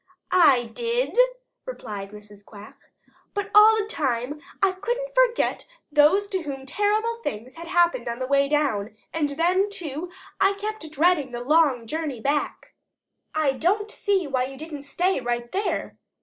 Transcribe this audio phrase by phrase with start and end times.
[0.31, 1.15] "I did,"
[1.63, 2.43] replied Mrs.
[2.43, 2.75] Quack,
[3.35, 8.17] "but all the time I couldn't forget those to whom terrible things had happened on
[8.17, 10.09] the way down, and then, too,
[10.39, 12.73] I kept dreading the long journey back."
[13.35, 15.99] "I don't see why you didn't stay right there.